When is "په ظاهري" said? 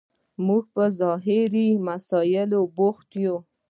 0.73-1.67